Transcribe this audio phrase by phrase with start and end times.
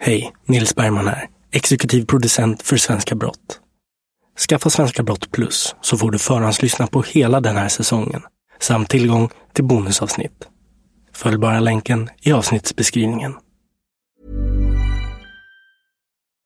[0.00, 1.28] Hej, Nils Bergman här.
[1.52, 3.60] Exekutiv producent för Svenska Brott.
[4.48, 8.22] Skaffa Svenska Brott Plus så får du förhandslyssna på hela den här säsongen
[8.60, 10.48] samt tillgång till bonusavsnitt.
[11.12, 13.34] Följ bara länken i avsnittsbeskrivningen.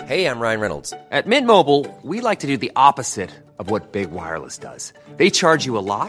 [0.04, 0.90] Hej, jag Ryan Reynolds.
[0.90, 4.78] På Midmobile vill vi like to do opposite of vad Big Wireless gör.
[5.18, 6.08] De charge you a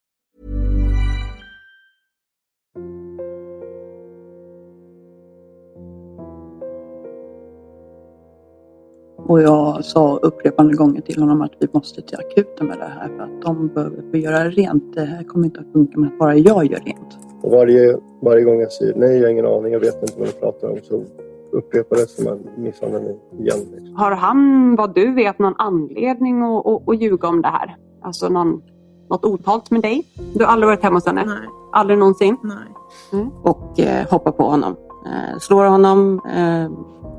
[9.27, 13.09] Och jag sa upprepande gånger till honom att vi måste till akuten med det här
[13.17, 14.93] för att de behöver få göra rent.
[14.93, 17.17] Det här kommer inte att funka med att bara jag gör rent.
[17.41, 20.27] Och varje, varje gång jag säger nej, jag har ingen aning, jag vet inte vad
[20.27, 21.03] du pratar om, så
[21.51, 23.01] upprepar det som en misshandel
[23.39, 23.59] igen.
[23.71, 23.95] Liksom.
[23.95, 27.75] Har han, vad du vet, någon anledning att, att, att ljuga om det här?
[28.01, 28.61] Alltså någon,
[29.09, 30.07] något otalt med dig?
[30.33, 31.23] Du har aldrig varit hemma hos henne?
[31.25, 31.47] Nej.
[31.71, 32.37] Aldrig någonsin?
[32.43, 33.25] Nej.
[33.43, 34.75] Och eh, hoppar på honom.
[35.05, 36.71] Eh, slår honom, eh,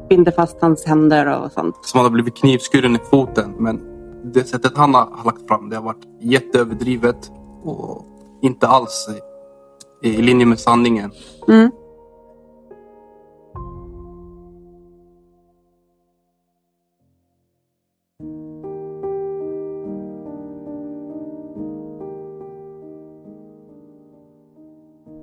[0.08, 1.76] binder fast hans händer och sånt.
[1.82, 3.54] som han har blivit knivskuren i foten.
[3.58, 3.80] Men
[4.34, 7.30] det sättet han har har lagt fram det har varit jätteöverdrivet
[7.64, 8.06] och
[8.42, 9.08] inte alls
[10.02, 11.10] i, i linje med sanningen.
[11.48, 11.70] Mm.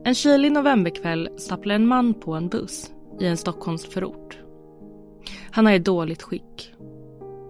[0.09, 4.39] En kylig novemberkväll stapplar en man på en buss i en Stockholmsförort.
[5.51, 6.73] Han är i dåligt skick.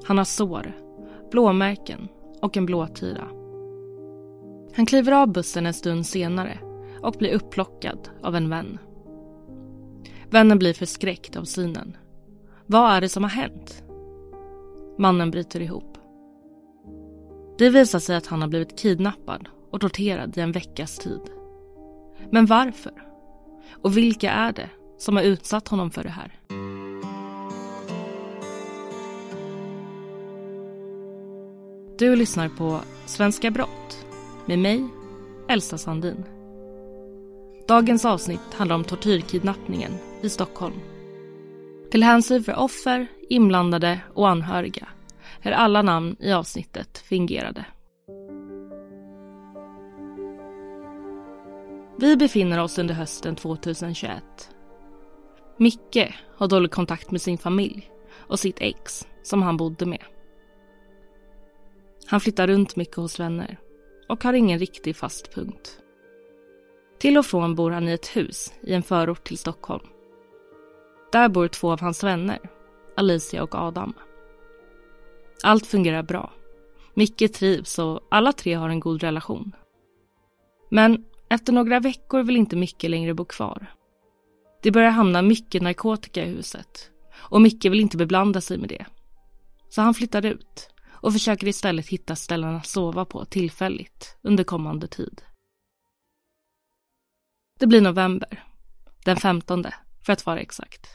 [0.03, 0.73] Han har sår,
[1.31, 2.07] blåmärken
[2.41, 3.27] och en blåtira.
[4.75, 6.59] Han kliver av bussen en stund senare
[7.01, 8.77] och blir upplockad av en vän.
[10.29, 11.97] Vännen blir förskräckt av synen.
[12.65, 13.83] Vad är det som har hänt?
[14.97, 15.97] Mannen bryter ihop.
[17.57, 21.38] Det visar sig att han har blivit kidnappad och torterad i en veckas tid.
[22.31, 22.91] Men varför?
[23.81, 26.39] Och vilka är det som har utsatt honom för det här?
[31.99, 34.05] Du lyssnar på Svenska Brott
[34.45, 34.87] med mig,
[35.49, 36.23] Elsa Sandin.
[37.67, 39.91] Dagens avsnitt handlar om tortyrkidnappningen
[40.21, 40.79] i Stockholm.
[41.91, 44.87] Till hänsyn för offer, inblandade och anhöriga
[45.41, 47.65] är alla namn i avsnittet fingerade.
[52.01, 54.23] Vi befinner oss under hösten 2021.
[55.57, 60.03] Micke har dålig kontakt med sin familj och sitt ex som han bodde med.
[62.05, 63.59] Han flyttar runt mycket hos vänner
[64.09, 65.79] och har ingen riktig fast punkt.
[66.99, 69.87] Till och från bor han i ett hus i en förort till Stockholm.
[71.11, 72.39] Där bor två av hans vänner,
[72.97, 73.93] Alicia och Adam.
[75.43, 76.31] Allt fungerar bra.
[76.93, 79.55] Micke trivs och alla tre har en god relation.
[80.69, 83.73] Men efter några veckor vill inte Micke längre bo kvar.
[84.63, 88.85] Det börjar hamna mycket narkotika i huset och Micke vill inte beblanda sig med det.
[89.69, 90.69] Så han flyttar ut
[91.01, 95.21] och försöker istället hitta ställen att sova på tillfälligt under kommande tid.
[97.59, 98.43] Det blir november,
[99.05, 99.65] den 15
[100.05, 100.87] för att vara exakt.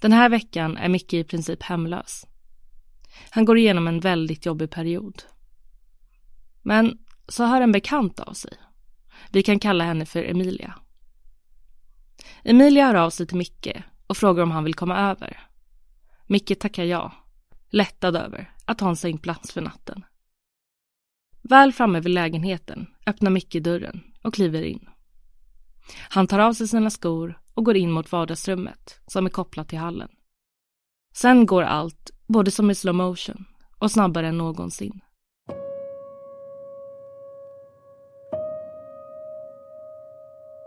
[0.00, 2.26] Den här veckan är Micke i princip hemlös.
[3.30, 5.22] Han går igenom en väldigt jobbig period.
[6.62, 8.52] Men så hör en bekant av sig.
[9.30, 10.74] Vi kan kalla henne för Emilia.
[12.42, 15.40] Emilia hör av sig till Micke och frågar om han vill komma över.
[16.26, 17.12] Micke tackar ja,
[17.70, 20.04] lättad över att ha en sängplats för natten.
[21.42, 24.88] Väl framme vid lägenheten öppnar Micke dörren och kliver in.
[26.10, 29.78] Han tar av sig sina skor och går in mot vardagsrummet som är kopplat till
[29.78, 30.08] hallen.
[31.14, 33.44] Sen går allt, både som i slow motion
[33.78, 35.00] och snabbare än någonsin.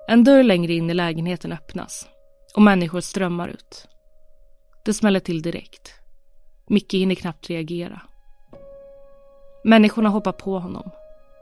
[0.10, 2.08] En dörr längre in i lägenheten öppnas
[2.56, 3.88] och människor strömmar ut.
[4.86, 5.94] Det smäller till direkt.
[6.68, 8.02] Micke hinner knappt reagera.
[9.64, 10.92] Människorna hoppar på honom,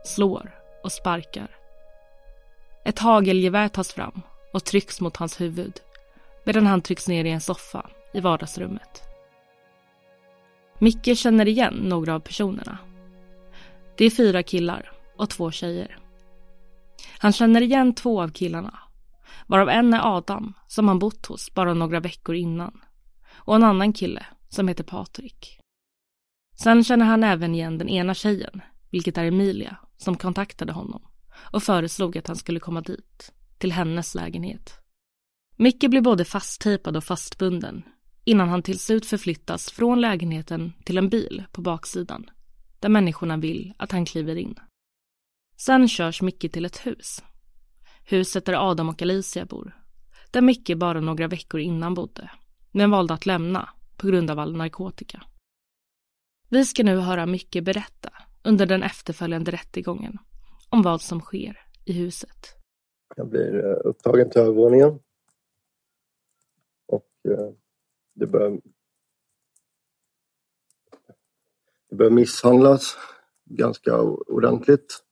[0.05, 1.47] slår och sparkar.
[2.85, 4.21] Ett hagelgevär tas fram
[4.53, 5.73] och trycks mot hans huvud
[6.43, 9.03] medan han trycks ner i en soffa i vardagsrummet.
[10.79, 12.77] Micke känner igen några av personerna.
[13.97, 15.97] Det är fyra killar och två tjejer.
[17.19, 18.79] Han känner igen två av killarna,
[19.47, 22.81] varav en är Adam som han bott hos bara några veckor innan
[23.33, 25.59] och en annan kille som heter Patrik.
[26.55, 28.61] Sen känner han även igen den ena tjejen,
[28.91, 31.01] vilket är Emilia, som kontaktade honom
[31.51, 34.79] och föreslog att han skulle komma dit, till hennes lägenhet.
[35.55, 37.83] Micke blir både fasttejpad och fastbunden
[38.23, 42.29] innan han till slut förflyttas från lägenheten till en bil på baksidan
[42.79, 44.55] där människorna vill att han kliver in.
[45.59, 47.24] Sen körs Micke till ett hus.
[48.04, 49.75] Huset där Adam och Alicia bor.
[50.31, 52.31] Där Micke bara några veckor innan bodde,
[52.71, 55.24] men valde att lämna på grund av all narkotika.
[56.50, 58.13] Vi ska nu höra Micke berätta
[58.44, 60.18] under den efterföljande rättegången
[60.69, 62.56] om vad som sker i huset.
[63.15, 65.00] Jag blir eh, upptagen till övervåningen.
[66.88, 67.54] Och eh,
[68.13, 68.62] det börjar,
[71.89, 72.98] det börjar misshandlas
[73.45, 75.06] ganska ordentligt.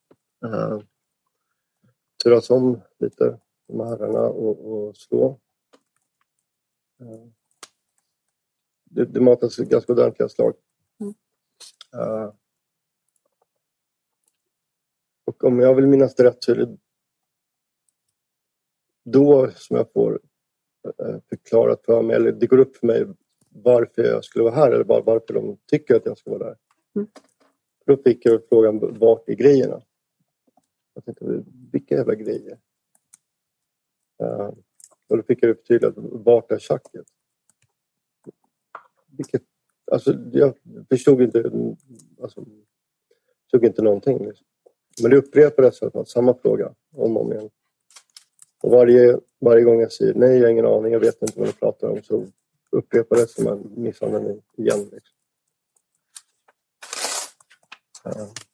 [0.46, 0.82] Uh,
[2.24, 5.40] turas om lite, de här herrarna, och, och slå.
[7.02, 7.28] Uh,
[8.84, 10.54] det, det matas ganska ordentliga slag.
[11.96, 12.34] Uh,
[15.26, 16.78] och om jag vill minnas det rätt så är det
[19.04, 20.20] då som jag får
[21.02, 23.06] uh, förklarat för mig, eller det går upp för mig
[23.50, 26.58] varför jag skulle vara här eller var, varför de tycker att jag ska vara där.
[26.96, 27.08] Mm.
[27.86, 29.82] Då fick jag frågan, vart är grejerna?
[30.96, 32.60] Jag tänkte, vilka jävla grejer?
[34.24, 34.52] Uh,
[35.08, 37.06] och då fick jag förtydligat, vart är tjacket?
[39.08, 39.44] Vilket,
[39.92, 40.58] alltså, jag
[40.90, 41.52] förstod inte,
[42.22, 42.46] alltså,
[43.44, 44.26] förstod inte någonting.
[44.26, 44.48] Liksom.
[45.02, 47.50] Men det upprepades samma fråga om och om igen.
[48.64, 51.48] Och varje, varje gång jag säger nej, jag har ingen aning, jag vet inte vad
[51.48, 52.26] du pratar om, så
[52.72, 54.90] upprepades som en misshandel igen.
[54.92, 55.16] Liksom.
[58.06, 58.45] Uh.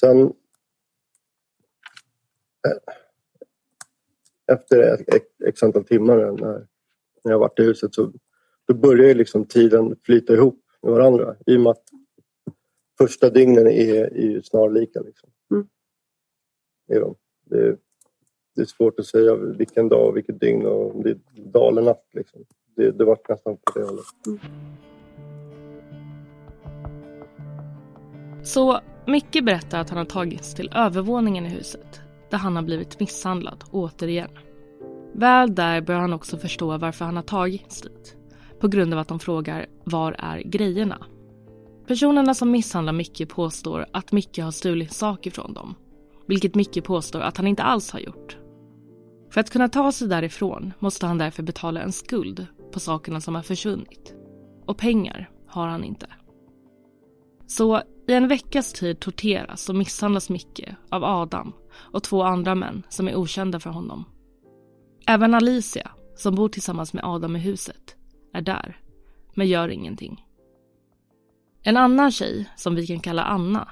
[0.00, 0.20] Sen
[2.66, 2.94] eh,
[4.52, 4.96] efter
[5.46, 6.66] x antal timmar när,
[7.24, 8.12] när jag varit i huset så
[8.66, 11.84] då börjar liksom tiden flyta ihop med varandra i och med att
[12.98, 15.00] första dygnen är, är snarlika.
[15.00, 15.30] Liksom.
[15.50, 15.66] Mm.
[16.86, 17.14] Det, är de.
[17.44, 17.76] Det,
[18.54, 21.72] det, är svårt att säga vilken dag och vilket dygn och om det är dag
[21.72, 22.06] eller natt.
[22.12, 22.44] Liksom.
[22.76, 24.04] Det, det var nästan på det hållet.
[24.26, 24.38] Mm.
[28.42, 32.00] Så Micke berättar att han har tagits till övervåningen i huset
[32.30, 34.30] där han har blivit misshandlad återigen.
[35.14, 38.16] Väl där börjar han också förstå varför han har tagits dit.
[38.60, 41.06] På grund av att de frågar var är grejerna?
[41.86, 45.74] Personerna som misshandlar Micke påstår att Micke har stulit saker från dem.
[46.26, 48.38] Vilket Micke påstår att han inte alls har gjort.
[49.30, 53.34] För att kunna ta sig därifrån måste han därför betala en skuld på sakerna som
[53.34, 54.14] har försvunnit.
[54.66, 56.06] Och pengar har han inte.
[57.46, 62.82] Så i en veckas tid torteras och misshandlas Micke av Adam och två andra män
[62.88, 64.04] som är okända för honom.
[65.06, 67.96] Även Alicia, som bor tillsammans med Adam i huset,
[68.32, 68.80] är där,
[69.34, 70.26] men gör ingenting.
[71.62, 73.68] En annan tjej, som vi kan kalla Anna,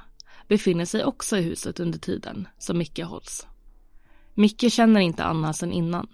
[0.49, 3.47] befinner sig också i huset under tiden som Micke hålls.
[4.35, 6.09] Micke känner inte Anna sedan innan,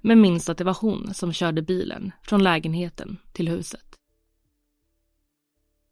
[0.00, 3.98] men minns att det var hon som körde bilen från lägenheten till huset.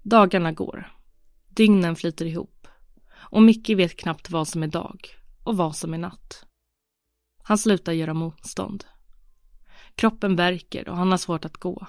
[0.02, 0.92] Dagarna går
[1.54, 2.68] Dygnen flyter ihop
[3.14, 5.08] och Micke vet knappt vad som är dag
[5.42, 6.46] och vad som är natt.
[7.42, 8.84] Han slutar göra motstånd.
[9.94, 11.86] Kroppen värker och han har svårt att gå.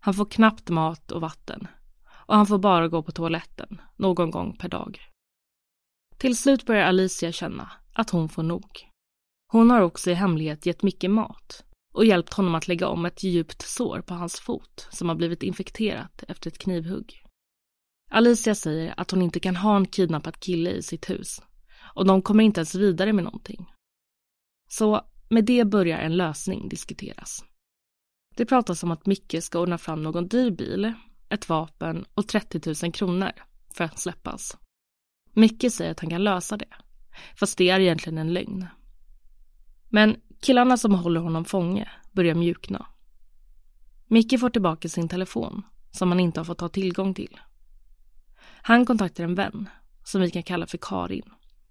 [0.00, 1.68] Han får knappt mat och vatten
[2.08, 5.00] och han får bara gå på toaletten någon gång per dag.
[6.18, 8.88] Till slut börjar Alicia känna att hon får nog.
[9.52, 13.22] Hon har också i hemlighet gett Micke mat och hjälpt honom att lägga om ett
[13.22, 17.23] djupt sår på hans fot som har blivit infekterat efter ett knivhugg.
[18.14, 21.42] Alicia säger att hon inte kan ha en kidnappad kille i sitt hus
[21.94, 23.66] och de kommer inte ens vidare med någonting.
[24.68, 27.44] Så med det börjar en lösning diskuteras.
[28.36, 30.92] Det pratas om att Micke ska ordna fram någon dyr bil,
[31.28, 33.30] ett vapen och 30 000 kronor
[33.74, 34.56] för att släppas.
[35.32, 36.74] Micke säger att han kan lösa det,
[37.36, 38.66] fast det är egentligen en lögn.
[39.88, 42.86] Men killarna som håller honom fånge börjar mjukna.
[44.06, 47.38] Micke får tillbaka sin telefon, som han inte har fått ha tillgång till.
[48.66, 49.68] Han kontaktar en vän,
[50.04, 51.30] som vi kan kalla för Karin,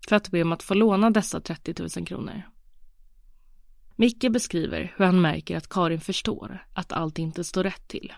[0.09, 2.41] för att be om att få låna dessa 30 000 kronor.
[3.95, 8.13] Micke beskriver hur han märker att Karin förstår att allt inte står rätt till.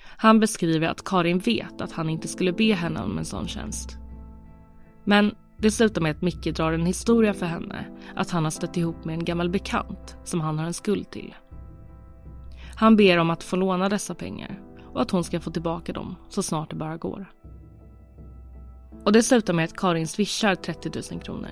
[0.00, 3.96] Han beskriver att Karin vet att han inte skulle be henne om en sån tjänst.
[5.04, 7.86] Men det slutar med att Micke drar en historia för henne
[8.16, 11.34] att han har stött ihop med en gammal bekant som han har en skuld till.
[12.74, 16.16] Han ber om att få låna dessa pengar och att hon ska få tillbaka dem
[16.28, 17.32] så snart det bara går.
[19.04, 21.50] Och det slutar med att Karin swishar 30 000 kronor.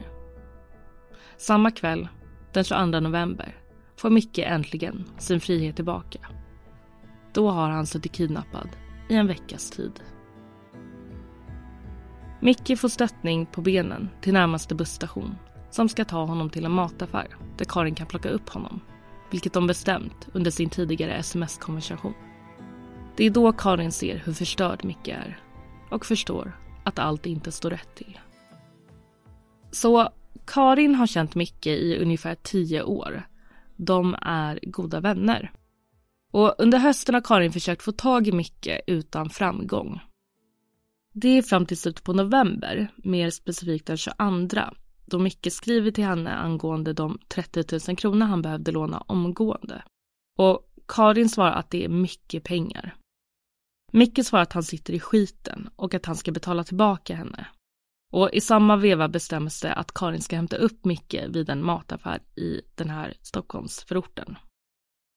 [1.36, 2.08] Samma kväll,
[2.52, 3.56] den 22 november,
[3.96, 6.18] får Micke äntligen sin frihet tillbaka.
[7.32, 8.68] Då har han suttit kidnappad
[9.08, 10.00] i en veckas tid.
[12.40, 15.34] Micke får stöttning på benen till närmaste busstation
[15.70, 18.80] som ska ta honom till en mataffär där Karin kan plocka upp honom,
[19.30, 22.14] vilket de bestämt under sin tidigare sms-konversation.
[23.16, 25.40] Det är då Karin ser hur förstörd Micke är
[25.90, 28.18] och förstår att allt inte står rätt till.
[29.70, 30.08] Så
[30.46, 33.22] Karin har känt Micke i ungefär tio år.
[33.76, 35.52] De är goda vänner.
[36.32, 40.00] Och under hösten har Karin försökt få tag i Micke utan framgång.
[41.12, 44.14] Det är fram till slutet på november, mer specifikt den 22,
[45.06, 49.82] då Micke skriver till henne angående de 30 000 kronor han behövde låna omgående.
[50.38, 52.96] Och Karin svarar att det är mycket pengar.
[53.96, 57.46] Micke svarar att han sitter i skiten och att han ska betala tillbaka henne.
[58.12, 62.22] Och i samma veva bestäms det att Karin ska hämta upp Micke vid en mataffär
[62.36, 64.36] i den här Stockholmsförorten.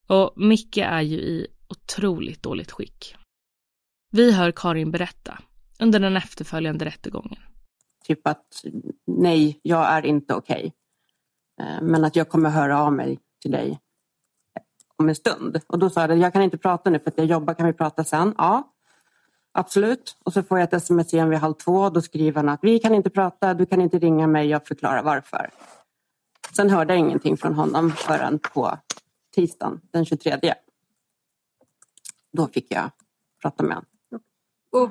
[0.07, 3.15] Och Micke är ju i otroligt dåligt skick.
[4.11, 5.39] Vi hör Karin berätta
[5.79, 7.39] under den efterföljande rättegången.
[8.05, 8.65] Typ att
[9.07, 10.73] nej, jag är inte okej.
[11.61, 11.81] Okay.
[11.81, 13.79] Men att jag kommer höra av mig till dig
[14.99, 15.61] om en stund.
[15.67, 17.73] Och då sa jag, jag kan inte prata nu för att jag jobbar, kan vi
[17.73, 18.35] prata sen?
[18.37, 18.73] Ja,
[19.51, 20.17] absolut.
[20.23, 21.89] Och så får jag ett sms igen vid halv två.
[21.89, 25.03] Då skriver han att vi kan inte prata, du kan inte ringa mig, jag förklarar
[25.03, 25.49] varför.
[26.55, 28.77] Sen hörde jag ingenting från honom förrän på
[29.35, 30.53] tisdagen den 23.
[32.31, 32.91] Då fick jag
[33.41, 33.89] prata med honom.
[34.71, 34.89] Och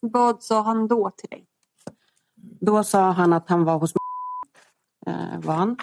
[0.00, 1.46] vad sa han då till dig?
[2.60, 3.94] Då sa han att han var hos
[5.06, 5.76] eh, var han.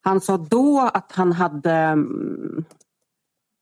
[0.00, 2.64] Han sa då att han hade mm,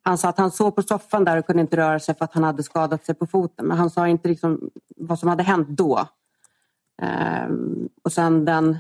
[0.08, 2.34] han sa att han sov på soffan där och kunde inte röra sig för att
[2.34, 3.66] han hade skadat sig på foten.
[3.66, 6.08] Men han sa inte liksom vad som hade hänt då.
[7.02, 8.78] Ehm, och sen den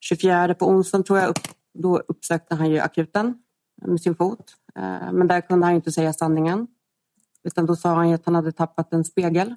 [0.00, 1.36] 24 på onsdagen tror jag,
[1.74, 3.42] då uppsökte han ju akuten
[3.86, 4.56] med sin fot.
[4.74, 6.66] Ehm, men där kunde han inte säga sanningen.
[7.42, 9.54] Utan då sa han att han hade tappat en spegel.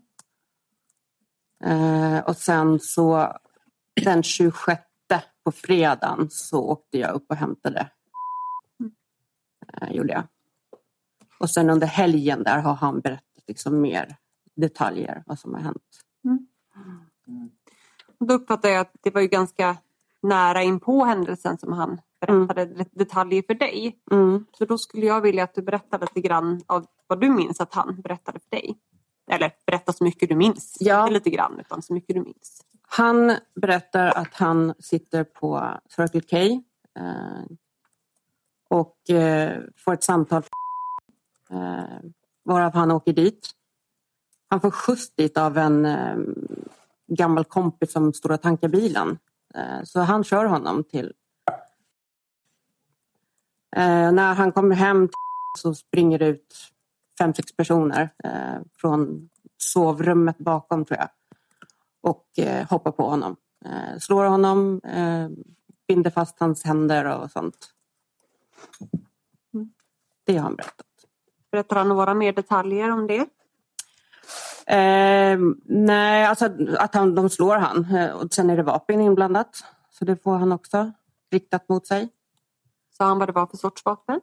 [1.64, 3.34] Ehm, och sen så
[4.04, 4.82] den 26
[5.44, 7.90] på fredagen så åkte jag upp och hämtade.
[9.74, 10.24] Eh, gjorde jag.
[11.40, 14.16] Och sen under helgen där har han berättat liksom mer
[14.56, 16.02] detaljer vad som har hänt.
[16.26, 16.48] Mm.
[18.20, 19.78] Då uppfattar jag att det var ju ganska
[20.22, 22.86] nära in på händelsen som han berättade mm.
[22.92, 24.00] detaljer för dig.
[24.12, 24.46] Mm.
[24.52, 27.74] Så då skulle jag vilja att du berättar lite grann av vad du minns att
[27.74, 28.78] han berättade för dig.
[29.32, 30.78] Eller berätta så mycket du minns.
[30.80, 31.02] Ja.
[31.02, 32.66] Inte lite grann utan så mycket du minns.
[32.94, 36.38] Han berättar att han sitter på Circle K
[37.00, 37.44] eh,
[38.70, 40.44] och eh, får ett samtal
[41.50, 42.10] eh,
[42.44, 43.50] varav han åker dit.
[44.48, 46.18] Han får skjuts dit av en eh,
[47.08, 49.18] gammal kompis som står och tankar bilen.
[49.56, 51.14] Eh, så han kör honom till...
[53.76, 55.10] Eh, när han kommer hem
[55.58, 56.56] så springer det ut
[57.18, 61.10] fem, sex personer eh, från sovrummet bakom tror jag
[62.02, 63.36] och eh, hoppar på honom.
[63.66, 65.30] Eh, slår honom, eh,
[65.88, 67.70] binder fast hans händer och sånt.
[70.24, 70.86] Det har han berättat.
[71.52, 73.28] Berättar han några mer detaljer om det?
[74.76, 78.12] Eh, nej, alltså att han, de slår han.
[78.14, 79.64] Och sen är det vapen inblandat.
[79.92, 80.92] Så det får han också
[81.32, 82.10] riktat mot sig.
[82.98, 84.22] Sa han vad det var för sorts vapen?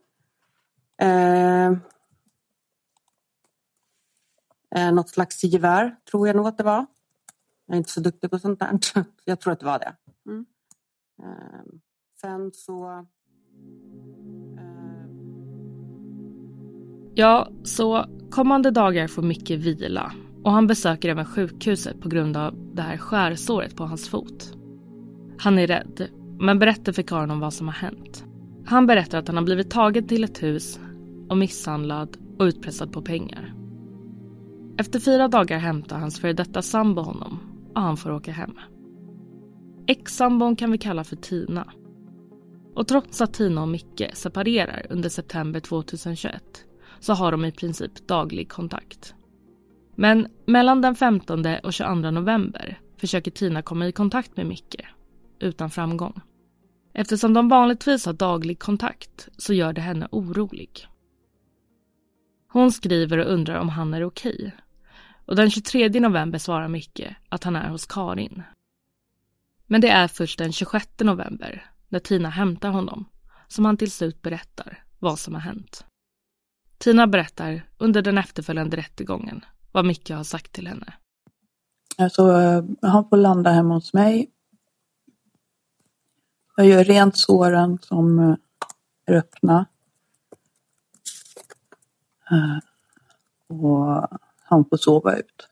[1.00, 1.66] Eh,
[4.74, 6.86] eh, något slags gevär, tror jag nog att det var.
[7.68, 8.78] Jag är inte så duktig på sånt där.
[9.24, 9.94] Jag tror att det var det.
[10.30, 10.46] Mm.
[11.22, 11.80] Ehm,
[12.20, 12.88] sen så...
[14.58, 15.08] Ehm,
[17.14, 20.12] ja, så kommande dagar får Micke vila
[20.44, 24.52] och han besöker även sjukhuset på grund av det här skärsåret på hans fot.
[25.38, 26.08] Han är rädd,
[26.40, 28.24] men berättar för Karin om vad som har hänt.
[28.66, 30.80] Han berättar att han har blivit tagen till ett hus
[31.28, 33.54] och misshandlad och utpressad på pengar.
[34.78, 38.58] Efter fyra dagar hämtar hans före detta sambo honom och han får åka hem.
[39.86, 41.72] Ex-sambon kan vi kalla för Tina.
[42.74, 46.42] Och trots att Tina och Micke separerar under september 2021
[46.98, 49.14] så har de i princip daglig kontakt.
[49.94, 54.86] Men mellan den 15 och 22 november försöker Tina komma i kontakt med Micke,
[55.40, 56.20] utan framgång.
[56.94, 60.88] Eftersom de vanligtvis har daglig kontakt så gör det henne orolig.
[62.48, 64.52] Hon skriver och undrar om han är okej
[65.28, 68.42] och den 23 november svarar Micke att han är hos Karin.
[69.66, 73.04] Men det är först den 26 november, när Tina hämtar honom,
[73.48, 75.84] som han till slut berättar vad som har hänt.
[76.78, 80.92] Tina berättar under den efterföljande rättegången vad Micke har sagt till henne.
[81.98, 82.22] Alltså,
[82.82, 84.30] han får landa hemma hos mig.
[86.56, 88.36] Jag gör rent såren som eh,
[89.06, 89.66] är öppna.
[92.30, 92.58] Eh,
[93.48, 94.08] och
[94.48, 95.48] han får sova ut.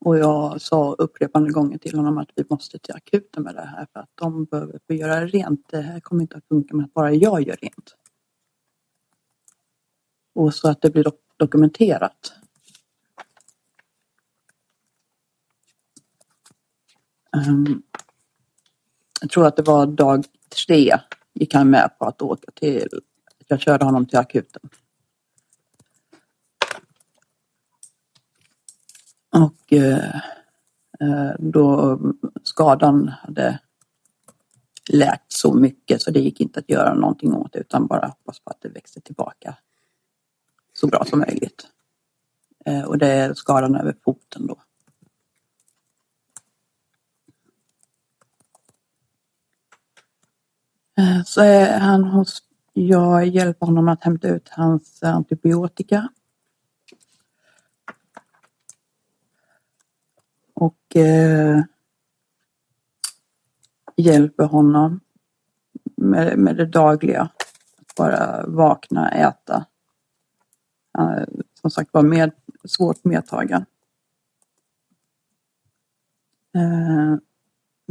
[0.00, 3.86] Och jag sa upprepande gånger till honom att vi måste till akuten med det här
[3.92, 5.68] för att de behöver få göra rent.
[5.68, 7.94] Det här kommer inte att funka med att bara jag gör rent.
[10.34, 12.32] Och så att det blir dok dokumenterat.
[17.36, 17.82] Um,
[19.20, 20.24] jag tror att det var dag
[20.66, 20.98] tre
[21.34, 22.88] gick han med på att åka till,
[23.46, 24.70] jag körde honom till akuten.
[29.44, 30.16] Och eh,
[31.00, 31.98] eh, då
[32.42, 33.60] skadan hade
[34.88, 38.40] läkt så mycket så det gick inte att göra någonting åt det utan bara hoppas
[38.40, 39.56] på att det växte tillbaka
[40.72, 41.66] så bra som möjligt.
[42.64, 44.56] Eh, och det är skadan över foten då.
[50.98, 52.42] Eh, så är han hos,
[52.72, 56.08] jag hjälper honom att hämta ut hans antibiotika
[60.58, 61.62] och eh,
[63.96, 65.00] hjälper honom
[65.96, 67.22] med, med det dagliga.
[67.76, 69.66] Att bara vakna, äta.
[70.98, 71.24] Eh,
[71.60, 72.30] som sagt var med,
[72.64, 73.64] svårt medtagen.
[76.54, 77.16] Eh,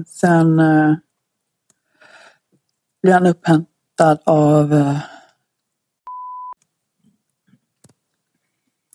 [0.08, 0.96] sen eh,
[3.02, 5.00] blir han upphämtad av eh,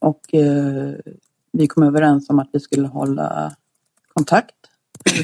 [0.00, 0.95] och eh,
[1.52, 3.57] vi kom överens om att vi skulle hålla
[4.14, 4.54] kontakt.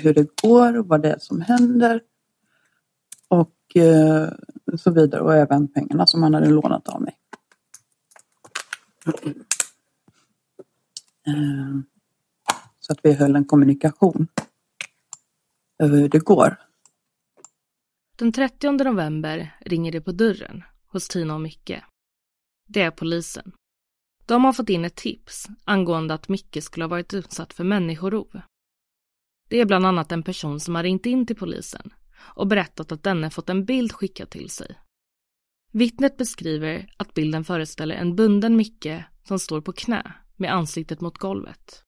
[0.02, 2.00] Hur det går och vad det är som händer.
[3.28, 4.28] Och eh,
[4.76, 5.20] så vidare.
[5.20, 7.18] Och även pengarna som han hade lånat av mig.
[11.26, 11.80] Eh,
[12.80, 14.28] så att vi höll en kommunikation
[15.78, 16.56] över hur det går.
[18.16, 21.82] Den 30 november ringer det på dörren hos Tina och Micke.
[22.66, 23.52] Det är polisen.
[24.26, 28.40] De har fått in ett tips angående att Micke skulle ha varit utsatt för människorov.
[29.48, 33.02] Det är bland annat en person som har ringt in till polisen och berättat att
[33.02, 34.78] denne fått en bild skickad till sig.
[35.72, 41.18] Vittnet beskriver att bilden föreställer en bunden Micke som står på knä med ansiktet mot
[41.18, 41.82] golvet.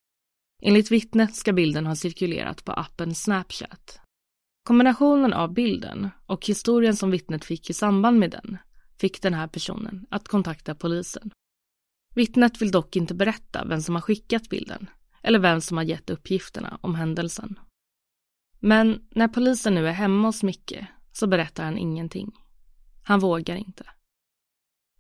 [0.63, 4.01] Enligt vittnet ska bilden ha cirkulerat på appen Snapchat.
[4.65, 8.59] Kombinationen av bilden och historien som vittnet fick i samband med den
[9.01, 11.31] fick den här personen att kontakta polisen.
[12.15, 14.87] Vittnet vill dock inte berätta vem som har skickat bilden
[15.23, 17.59] eller vem som har gett uppgifterna om händelsen.
[18.59, 22.33] Men när polisen nu är hemma hos Micke så berättar han ingenting.
[23.03, 23.85] Han vågar inte.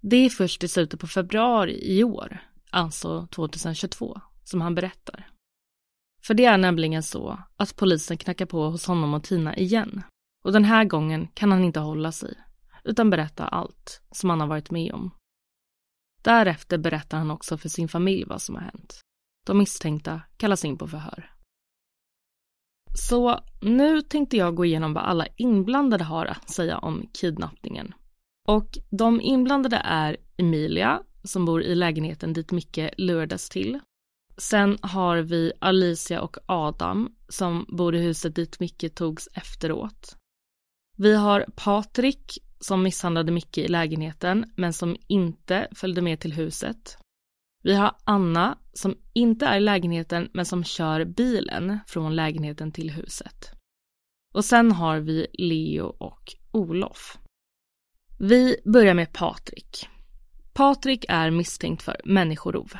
[0.01, 2.39] Det är först i slutet på februari i år,
[2.71, 5.31] alltså 2022, som han berättar.
[6.23, 10.03] För det är nämligen så att polisen knackar på hos honom och Tina igen.
[10.45, 12.35] Och den här gången kan han inte hålla sig,
[12.85, 15.11] utan berätta allt som han har varit med om.
[16.23, 19.01] Därefter berättar han också för sin familj vad som har hänt.
[19.47, 21.31] De misstänkta kallas in på förhör.
[22.95, 27.95] Så nu tänkte jag gå igenom vad alla inblandade har att säga om kidnappningen.
[28.49, 33.81] Och de inblandade är Emilia, som bor i lägenheten dit Micke lurades till.
[34.37, 40.17] Sen har vi Alicia och Adam, som bor i huset dit Micke togs efteråt.
[40.97, 46.99] Vi har Patrik, som misshandlade Micke i lägenheten, men som inte följde med till huset.
[47.63, 52.91] Vi har Anna som inte är i lägenheten men som kör bilen från lägenheten till
[52.91, 53.53] huset.
[54.35, 57.19] Och sen har vi Leo och Olof.
[58.19, 59.89] Vi börjar med Patrik.
[60.53, 62.73] Patrik är misstänkt för människorov.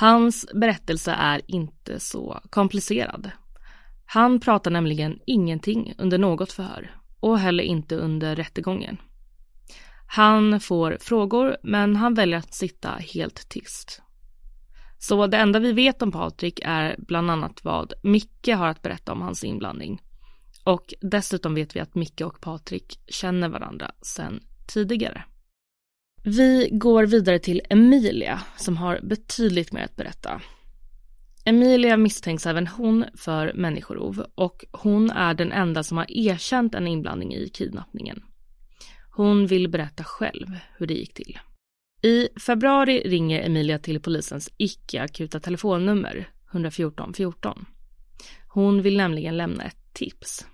[0.00, 3.30] Hans berättelse är inte så komplicerad.
[4.06, 8.96] Han pratar nämligen ingenting under något förhör och heller inte under rättegången.
[10.10, 14.02] Han får frågor men han väljer att sitta helt tyst.
[14.98, 19.12] Så det enda vi vet om Patrik är bland annat vad Micke har att berätta
[19.12, 20.02] om hans inblandning.
[20.64, 25.24] Och dessutom vet vi att Micke och Patrik känner varandra sedan tidigare.
[26.24, 30.40] Vi går vidare till Emilia som har betydligt mer att berätta.
[31.44, 36.86] Emilia misstänks även hon för människorov och hon är den enda som har erkänt en
[36.86, 38.22] inblandning i kidnappningen.
[39.18, 41.38] Hon vill berätta själv hur det gick till.
[42.02, 47.66] I februari ringer Emilia till polisens icke-akuta telefonnummer 114 14.
[48.48, 50.46] Hon vill nämligen lämna ett tips.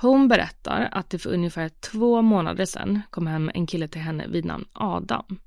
[0.00, 4.26] Hon berättar att det för ungefär två månader sedan kom hem en kille till henne
[4.28, 5.38] vid namn Adam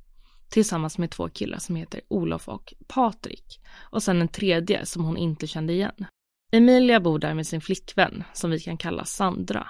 [0.49, 5.17] tillsammans med två killar som heter Olof och Patrik och sen en tredje som hon
[5.17, 6.05] inte kände igen.
[6.51, 9.67] Emilia bor där med sin flickvän som vi kan kalla Sandra.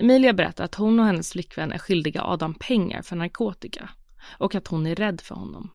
[0.00, 3.90] Emilia berättar att hon och hennes flickvän är skyldiga Adam pengar för narkotika
[4.38, 5.70] och att hon är rädd för honom.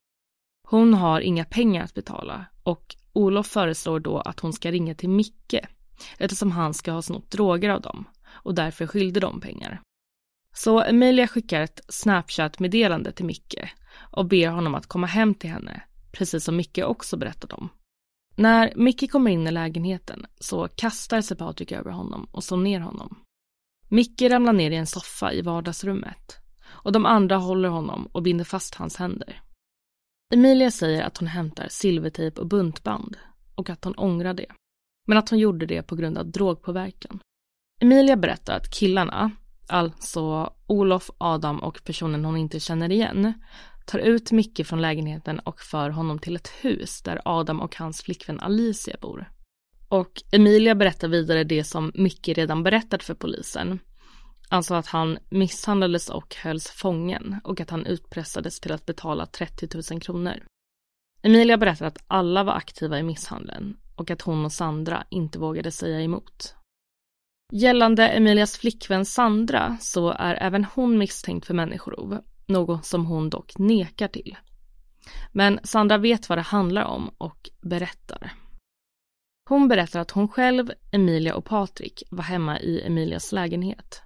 [0.67, 5.09] Hon har inga pengar att betala och Olof föreslår då att hon ska ringa till
[5.09, 5.55] Micke
[6.17, 9.81] eftersom han ska ha snott droger av dem och därför skyldig dem pengar.
[10.53, 13.73] Så Emilia skickar ett Snapchat-meddelande till Micke
[14.11, 17.69] och ber honom att komma hem till henne, precis som Micke också berättade om.
[18.35, 22.79] När Micke kommer in i lägenheten så kastar sig Patrik över honom och slår ner
[22.79, 23.24] honom.
[23.89, 28.45] Micke ramlar ner i en soffa i vardagsrummet och de andra håller honom och binder
[28.45, 29.41] fast hans händer.
[30.33, 33.17] Emilia säger att hon hämtar silvertejp och buntband
[33.55, 34.51] och att hon ångrar det.
[35.07, 37.19] Men att hon gjorde det på grund av drogpåverkan.
[37.81, 39.31] Emilia berättar att killarna,
[39.67, 43.33] alltså Olof, Adam och personen hon inte känner igen,
[43.85, 48.01] tar ut Micke från lägenheten och för honom till ett hus där Adam och hans
[48.01, 49.31] flickvän Alicia bor.
[49.87, 53.79] Och Emilia berättar vidare det som Micke redan berättat för polisen.
[54.49, 59.67] Alltså att han misshandlades och hölls fången och att han utpressades till att betala 30
[59.91, 60.43] 000 kronor.
[61.21, 65.71] Emilia berättar att alla var aktiva i misshandeln och att hon och Sandra inte vågade
[65.71, 66.55] säga emot.
[67.53, 73.57] Gällande Emilias flickvän Sandra så är även hon misstänkt för människorov, något som hon dock
[73.57, 74.37] nekar till.
[75.31, 78.33] Men Sandra vet vad det handlar om och berättar.
[79.49, 84.01] Hon berättar att hon själv, Emilia och Patrik var hemma i Emilias lägenhet.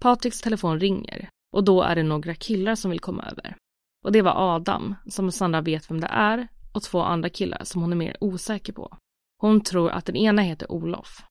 [0.00, 3.56] Patriks telefon ringer och då är det några killar som vill komma över.
[4.04, 7.82] Och det var Adam, som Sandra vet vem det är, och två andra killar som
[7.82, 8.96] hon är mer osäker på.
[9.40, 11.24] Hon tror att den ena heter Olof.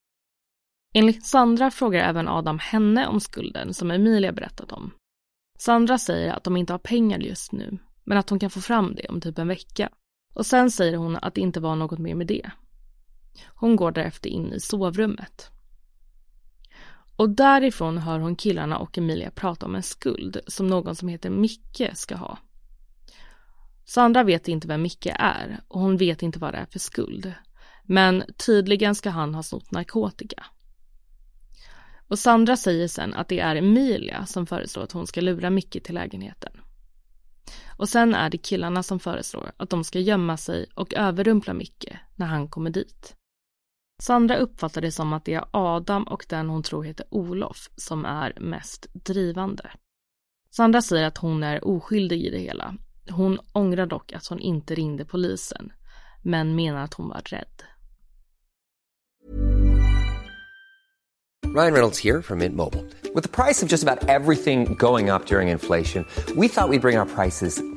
[0.94, 4.90] Enligt Sandra frågar även Adam henne om skulden som Emilia berättat om.
[5.58, 8.94] Sandra säger att de inte har pengar just nu, men att hon kan få fram
[8.94, 9.88] det om typ en vecka.
[10.34, 12.50] Och sen säger hon att det inte var något mer med det.
[13.46, 15.50] Hon går därefter in i sovrummet.
[17.16, 21.30] Och därifrån hör hon killarna och Emilia prata om en skuld som någon som heter
[21.30, 22.38] Micke ska ha.
[23.84, 27.34] Sandra vet inte vem Micke är och hon vet inte vad det är för skuld.
[27.82, 30.46] Men tydligen ska han ha snott narkotika.
[32.08, 35.82] Och Sandra säger sen att det är Emilia som föreslår att hon ska lura Micke
[35.84, 36.52] till lägenheten.
[37.78, 41.88] Och sen är det killarna som föreslår att de ska gömma sig och överrumpla Micke
[42.14, 43.16] när han kommer dit.
[44.02, 48.04] Sandra uppfattar det som att det är Adam och den hon tror heter Olof som
[48.04, 49.70] är mest drivande.
[50.50, 52.74] Sandra säger att hon är oskyldig i det hela.
[53.10, 55.72] Hon ångrar dock att hon inte ringde polisen,
[56.22, 57.62] men menar att hon var rädd.
[61.54, 62.82] Ryan Reynolds här från Mint Mobile.
[63.14, 66.80] Med priset på nästan allt som går upp under inflationen, trodde vi att vi skulle
[66.80, 67.73] bring våra priser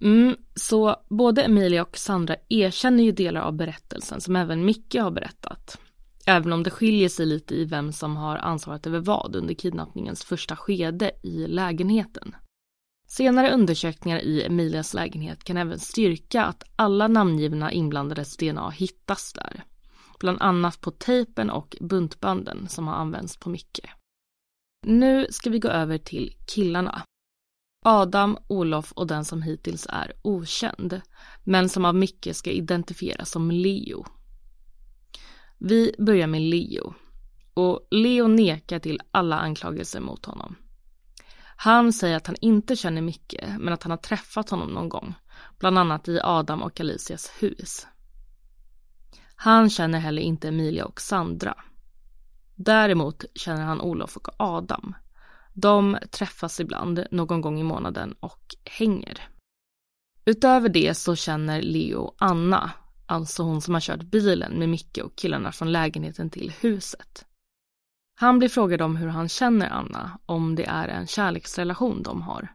[0.00, 5.10] Mm, så både Emilia och Sandra erkänner ju delar av berättelsen som även Micke har
[5.10, 5.78] berättat.
[6.26, 10.24] Även om det skiljer sig lite i vem som har ansvarat över vad under kidnappningens
[10.24, 12.34] första skede i lägenheten.
[13.08, 19.64] Senare undersökningar i Emilias lägenhet kan även styrka att alla namngivna inblandades DNA hittas där.
[20.20, 23.80] Bland annat på tejpen och buntbanden som har använts på Micke.
[24.86, 27.02] Nu ska vi gå över till killarna.
[27.82, 31.00] Adam, Olof och den som hittills är okänd,
[31.44, 34.04] men som av Micke ska identifieras som Leo.
[35.58, 36.94] Vi börjar med Leo.
[37.54, 40.56] Och Leo nekar till alla anklagelser mot honom.
[41.56, 45.14] Han säger att han inte känner Micke, men att han har träffat honom någon gång.
[45.58, 47.86] Bland annat i Adam och Alicias hus.
[49.34, 51.54] Han känner heller inte Emilia och Sandra.
[52.54, 54.94] Däremot känner han Olof och Adam.
[55.52, 59.28] De träffas ibland någon gång i månaden och hänger.
[60.24, 62.70] Utöver det så känner Leo Anna,
[63.06, 67.26] alltså hon som har kört bilen med Micke och killarna från lägenheten till huset.
[68.20, 72.54] Han blir frågad om hur han känner Anna, om det är en kärleksrelation de har.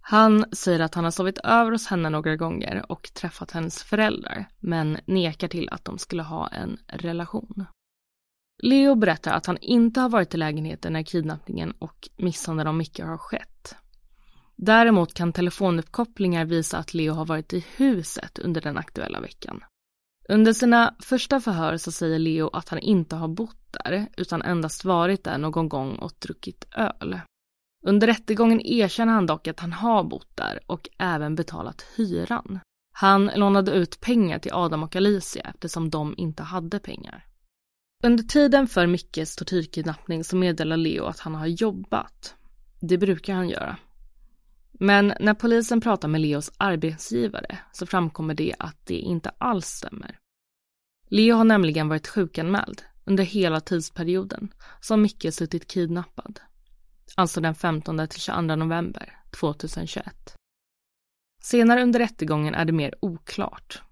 [0.00, 4.48] Han säger att han har sovit över hos henne några gånger och träffat hennes föräldrar,
[4.60, 7.66] men nekar till att de skulle ha en relation.
[8.62, 13.00] Leo berättar att han inte har varit i lägenheten när kidnappningen och misshandeln av Micke
[13.00, 13.76] har skett.
[14.56, 19.64] Däremot kan telefonuppkopplingar visa att Leo har varit i huset under den aktuella veckan.
[20.28, 24.84] Under sina första förhör så säger Leo att han inte har bott där utan endast
[24.84, 27.20] varit där någon gång och druckit öl.
[27.86, 32.60] Under rättegången erkänner han dock att han har bott där och även betalat hyran.
[32.92, 37.24] Han lånade ut pengar till Adam och Alicia eftersom de inte hade pengar.
[38.04, 42.34] Under tiden för Mickes tortyrkidnappning så meddelar Leo att han har jobbat.
[42.80, 43.76] Det brukar han göra.
[44.72, 50.18] Men när polisen pratar med Leos arbetsgivare så framkommer det att det inte alls stämmer.
[51.08, 56.40] Leo har nämligen varit sjukanmäld under hela tidsperioden som Micke suttit kidnappad.
[57.14, 60.36] Alltså den 15 till 22 november 2021.
[61.42, 63.82] Senare under rättegången är det mer oklart.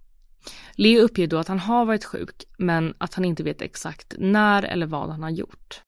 [0.76, 4.62] Leo uppger då att han har varit sjuk, men att han inte vet exakt när
[4.62, 5.82] eller vad han har gjort.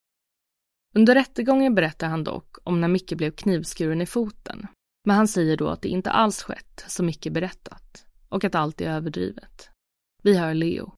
[0.95, 4.67] Under rättegången berättar han dock om när Micke blev knivskuren i foten.
[5.07, 8.81] Men han säger då att det inte alls skett som Micke berättat och att allt
[8.81, 9.71] är överdrivet.
[10.23, 10.93] Vi hör Leo.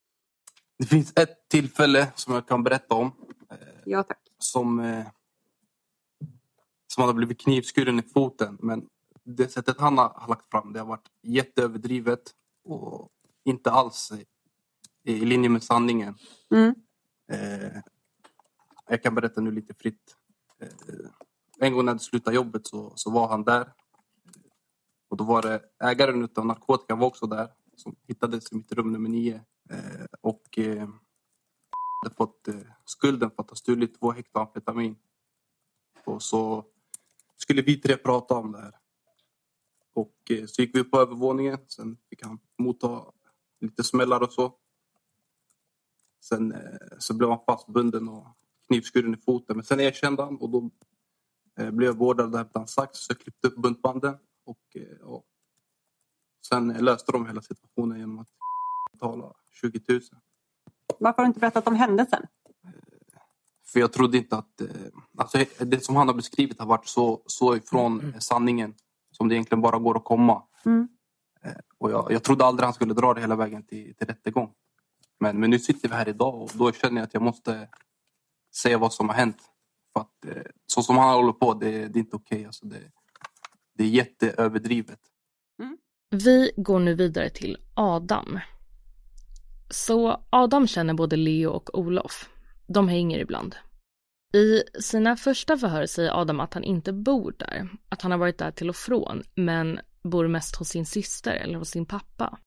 [0.78, 3.12] Det finns ett tillfälle som jag kan berätta om.
[3.50, 4.18] eh, Ja tack.
[4.38, 5.06] Som, eh,
[6.94, 8.58] som han har blivit knivskuren i foten.
[8.62, 8.86] Men
[9.24, 12.20] det sättet han har har lagt fram det har varit jätteöverdrivet
[12.64, 13.08] och
[13.48, 14.26] inte alls i,
[15.12, 16.14] i linje med sanningen.
[16.50, 16.74] Mm.
[17.32, 17.80] Eh,
[18.88, 20.16] jag kan berätta nu lite fritt.
[20.60, 20.68] Eh,
[21.58, 23.72] en gång när jag slutade jobbet så, så var han där.
[25.08, 27.48] Och då var det ägaren utav narkotikan var också där.
[27.76, 29.44] Som hittades i mitt rum nummer nio.
[29.70, 30.88] Eh, och eh,
[32.02, 34.96] hade fått eh, skulden för att ha stulit två hektar amfetamin.
[36.04, 36.64] Och så
[37.36, 38.74] skulle vi tre prata om det här.
[39.94, 41.58] Och eh, så gick vi upp på övervåningen.
[41.68, 43.04] Sen fick han motta
[43.60, 44.54] lite smällar och så.
[46.20, 46.60] Sen eh,
[46.98, 48.26] så blev han fastbunden och
[48.66, 49.56] knivskuren i foten.
[49.56, 50.70] Men sen erkände han och då
[51.58, 52.98] eh, blev jag vårdad där hans sax.
[52.98, 54.16] Så jag klippte upp buntbanden.
[54.44, 55.22] Och, eh, ja.
[56.48, 58.28] Sen eh, löste de hela situationen genom att
[58.92, 60.00] betala 20 000.
[60.98, 62.26] Varför har du inte berättat om händelsen?
[63.66, 64.60] För jag trodde inte att...
[64.60, 64.68] Eh,
[65.18, 68.74] alltså, det som han har beskrivit har varit så, så ifrån eh, sanningen
[69.10, 70.42] som det egentligen bara går att komma.
[70.64, 70.88] Mm.
[71.78, 74.52] Och jag, jag trodde aldrig han skulle dra det hela vägen till, till rättegång.
[75.20, 77.68] Men, men nu sitter vi här idag och då känner jag att jag måste
[78.56, 79.38] säga vad som har hänt.
[79.92, 82.46] För att, eh, så som han håller på, det, det är inte okej.
[82.46, 82.80] Alltså det,
[83.74, 85.00] det är jätteöverdrivet.
[85.62, 85.78] Mm.
[86.10, 88.38] Vi går nu vidare till Adam.
[89.70, 92.28] Så Adam känner både Leo och Olof.
[92.66, 93.56] De hänger ibland.
[94.34, 98.38] I sina första förhör säger Adam att han inte bor där, att han har varit
[98.38, 102.38] där till och från, men bor mest hos sin syster eller hos sin pappa.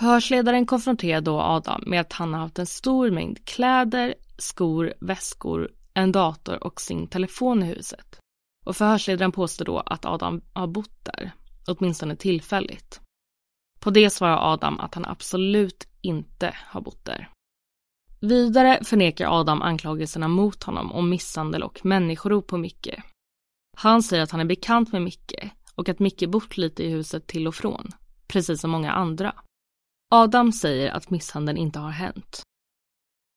[0.00, 5.70] Förhörsledaren konfronterar då Adam med att han har haft en stor mängd kläder, skor, väskor,
[5.94, 8.18] en dator och sin telefon i huset.
[8.66, 11.32] Och förhörsledaren påstår då att Adam har bott där,
[11.66, 13.00] åtminstone tillfälligt.
[13.80, 17.30] På det svarar Adam att han absolut inte har bott där.
[18.20, 22.94] Vidare förnekar Adam anklagelserna mot honom om misshandel och människorov på Micke.
[23.76, 27.26] Han säger att han är bekant med Micke och att Micke bott lite i huset
[27.26, 27.88] till och från,
[28.28, 29.34] precis som många andra.
[30.10, 32.42] Adam säger att misshandeln inte har hänt.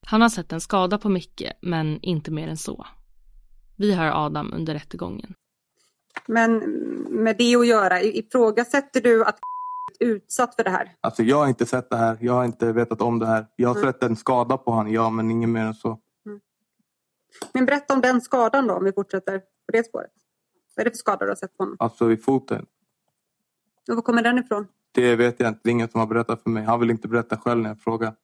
[0.08, 2.86] Han har sett en skada på Micke, men inte mer än så.
[3.76, 5.34] Vi hör Adam under rättegången.
[6.28, 6.58] Men
[7.10, 9.40] med det att göra, ifrågasätter du att
[10.00, 10.92] utsatt för det här?
[11.02, 12.18] Alltså, jag har inte sett det här.
[12.22, 13.48] Jag har inte vetat om det här.
[13.56, 13.88] Jag har Mm.
[13.92, 16.00] sett en skada på honom, ja, men inget mer än så.
[17.54, 20.12] Men berätta om den skadan då, om vi fortsätter på det spåret.
[20.80, 21.78] Vad är det för skada du har sett på honom?
[21.80, 22.66] Alltså i foten.
[23.90, 24.68] Och var kommer den ifrån?
[24.92, 25.60] Det vet jag inte.
[25.64, 26.64] Det är ingen som har berättat för mig.
[26.64, 28.16] Han vill inte berätta själv när jag frågar.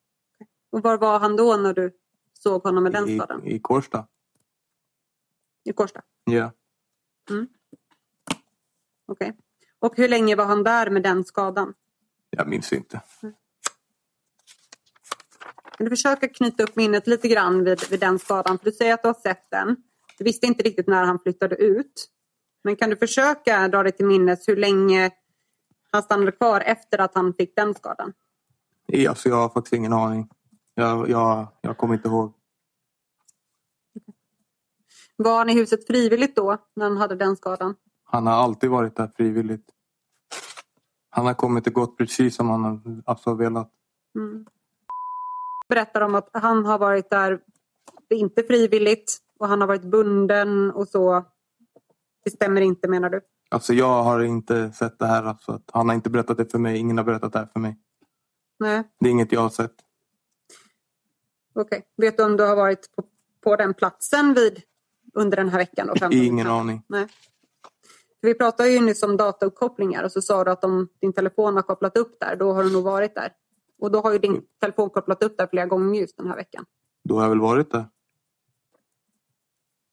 [0.70, 1.91] Och var var han då när du
[2.34, 3.46] såg honom med den I, skadan?
[3.46, 4.08] I Kårsta.
[5.63, 6.02] I Kårsta?
[6.24, 6.52] Ja.
[9.06, 9.38] Okej.
[9.80, 11.74] Och hur länge var han där med den skadan?
[12.30, 13.02] Jag minns inte.
[15.78, 18.58] Kan du försöka knyta upp minnet lite grann vid, vid den skadan?
[18.58, 19.76] För du säger att du har sett den.
[20.18, 22.12] Du visste inte riktigt när han flyttade ut.
[22.65, 25.12] Men kan du försöka dra dig till minnes hur länge
[25.91, 28.13] han stannade kvar efter att han fick den skadan?
[28.86, 30.30] Ja, Alltså, jag har faktiskt ingen aning.
[30.73, 32.34] Jag, jag, jag kommer inte ihåg.
[35.15, 37.75] Var han i huset frivilligt då, när han hade den skadan?
[38.04, 39.69] Han har alltid varit där frivilligt.
[41.10, 43.71] Han har kommit och gått precis som han har alltså, velat.
[44.15, 44.45] Mm.
[45.67, 47.39] Berättar om att han har varit där,
[48.10, 51.25] inte frivilligt, och han har varit bunden och så.
[52.26, 53.22] Det stämmer inte menar du?
[53.50, 55.24] Alltså, jag har inte sett det här.
[55.24, 56.78] Alltså, han har inte berättat det för mig.
[56.78, 57.78] Ingen har berättat det här för mig.
[58.60, 59.74] Nej, Det är inget jag har sett.
[61.56, 61.86] okej.
[61.98, 63.04] Vet du om du har varit på,
[63.44, 64.62] på den platsen vid,
[65.14, 65.88] under den här veckan?
[65.88, 66.84] Då, 15 Ingen aning.
[66.88, 67.08] Nej.
[68.22, 71.62] Vi pratade ju nyss om datauppkopplingar och så sa du att om din telefon har
[71.62, 73.34] kopplat upp där, då har du nog varit där.
[73.80, 76.66] Och då har ju din telefon kopplat upp där flera gånger just den här veckan.
[77.04, 77.86] Då har jag väl varit där.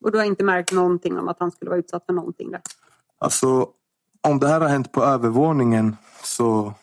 [0.02, 2.60] Och du har inte märkt någonting om att han skulle vara utsatt för någonting där.
[3.18, 3.68] Alltså,
[4.28, 6.74] om det här har hänt på övervåningen så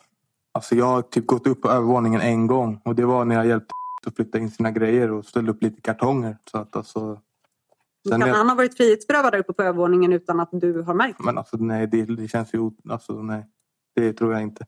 [0.52, 3.46] Alltså jag har typ gått upp på övervåningen en gång och det var när jag
[3.46, 3.74] hjälpte
[4.06, 6.36] att flytta in sina grejer och ställa upp lite kartonger.
[6.50, 7.20] Så att alltså,
[8.10, 8.34] kan jag...
[8.34, 11.56] han ha varit frihetsberövad där uppe på övervåningen utan att du har märkt Men alltså
[11.56, 12.70] nej, det, det känns ju...
[12.88, 13.46] Alltså nej,
[13.94, 14.66] det tror jag inte.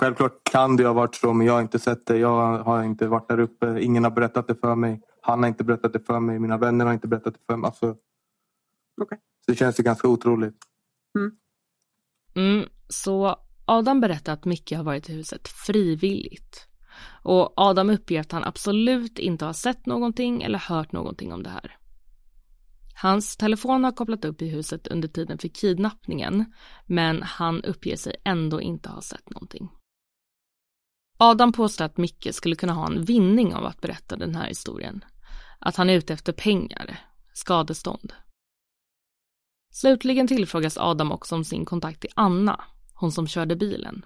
[0.00, 2.18] Självklart kan det ha varit så, men jag har inte sett det.
[2.18, 3.80] Jag har inte varit där uppe.
[3.80, 5.02] Ingen har berättat det för mig.
[5.22, 6.38] Han har inte berättat det för mig.
[6.38, 7.68] Mina vänner har inte berättat det för mig.
[7.68, 7.96] Alltså,
[9.02, 9.18] okay.
[9.18, 10.54] Så det känns ju ganska otroligt.
[11.18, 11.32] Mm.
[12.34, 16.68] Mm, så Adam berättar att Micke har varit i huset frivilligt.
[17.22, 21.50] Och Adam uppger att han absolut inte har sett någonting eller hört någonting om det
[21.50, 21.76] här.
[23.02, 26.52] Hans telefon har kopplat upp i huset under tiden för kidnappningen,
[26.86, 29.68] men han uppger sig ändå inte ha sett någonting.
[31.20, 35.04] Adam påstår att Micke skulle kunna ha en vinning av att berätta den här historien.
[35.58, 37.00] Att han är ute efter pengar,
[37.32, 38.12] skadestånd.
[39.72, 44.04] Slutligen tillfrågas Adam också om sin kontakt till Anna, hon som körde bilen.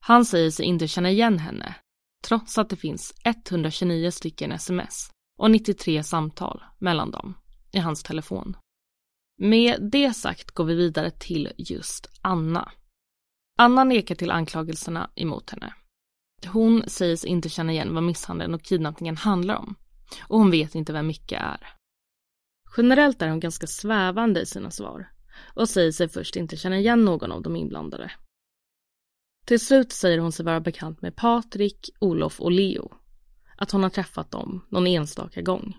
[0.00, 1.74] Han säger sig inte känna igen henne,
[2.26, 7.34] trots att det finns 129 stycken sms och 93 samtal mellan dem
[7.72, 8.56] i hans telefon.
[9.38, 12.72] Med det sagt går vi vidare till just Anna.
[13.58, 15.74] Anna nekar till anklagelserna emot henne.
[16.46, 19.76] Hon säger sig inte känna igen vad misshandeln och kidnappningen handlar om
[20.28, 21.76] och hon vet inte vem Micke är.
[22.76, 25.12] Generellt är hon ganska svävande i sina svar
[25.54, 28.12] och säger sig först inte känna igen någon av de inblandade.
[29.46, 32.94] Till slut säger hon sig vara bekant med Patrik, Olof och Leo.
[33.56, 35.76] Att hon har träffat dem någon enstaka gång.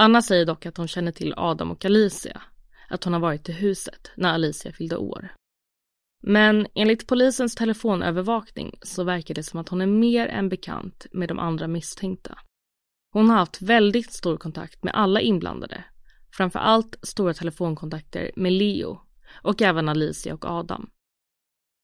[0.00, 2.42] Anna säger dock att hon känner till Adam och Alicia.
[2.88, 5.34] Att hon har varit i huset när Alicia fyllde år.
[6.22, 11.28] Men enligt polisens telefonövervakning så verkar det som att hon är mer än bekant med
[11.28, 12.38] de andra misstänkta.
[13.12, 15.84] Hon har haft väldigt stor kontakt med alla inblandade.
[16.36, 19.00] Framför allt stora telefonkontakter med Leo
[19.42, 20.90] och även Alicia och Adam.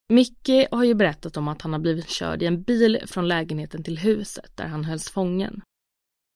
[0.09, 3.83] Micke har ju berättat om att han har blivit körd i en bil från lägenheten
[3.83, 5.61] till huset där han hölls fången.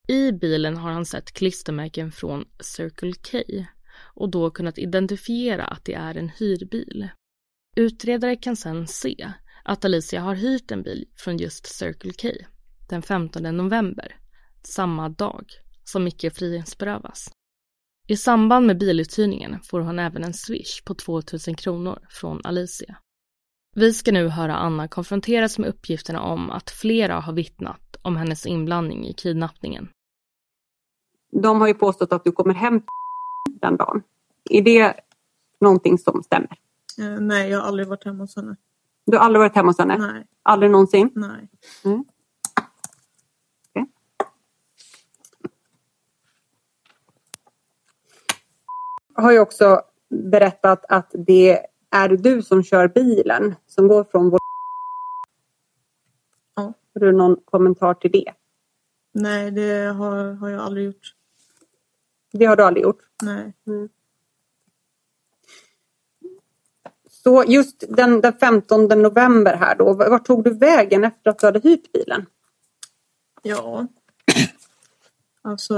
[0.08, 3.66] I bilen har han sett klistermärken från Circle K
[4.14, 7.10] och då kunnat identifiera att det är en hyrbil.
[7.80, 12.46] Utredare kan sedan se att Alicia har hyrt en bil från just Circle K
[12.90, 14.16] den 15 november,
[14.64, 15.46] samma dag
[15.84, 17.32] som Micke frihetsberövas.
[18.08, 22.98] I samband med biluthyrningen får hon även en swish på 2000 kronor från Alicia.
[23.76, 28.46] Vi ska nu höra Anna konfronteras med uppgifterna om att flera har vittnat om hennes
[28.46, 29.90] inblandning i kidnappningen.
[31.42, 32.82] De har ju påstått att du kommer hem
[33.62, 34.04] den dagen.
[34.50, 34.94] Är det
[35.60, 36.58] någonting som stämmer?
[37.00, 38.56] Uh, nej, jag har aldrig varit hemma hos henne.
[39.06, 39.98] Du har aldrig varit hemma hos henne?
[39.98, 40.28] Nej.
[40.44, 41.12] Aldrig någonsin?
[41.16, 41.50] Nej.
[41.86, 42.06] Mm.
[43.70, 43.86] Okay.
[49.14, 54.40] Har ju också berättat att det är du som kör bilen som går från vår...
[56.56, 56.74] Ja.
[56.94, 58.34] Har du någon kommentar till det?
[59.12, 61.16] Nej, det har, har jag aldrig gjort.
[62.32, 63.02] Det har du aldrig gjort?
[63.24, 63.54] Nej.
[63.68, 63.90] Mm.
[67.30, 71.46] Så just den, den 15 november här då, vart tog du vägen efter att du
[71.46, 72.26] hade hyrt bilen?
[73.42, 73.88] Ja,
[75.42, 75.76] alltså.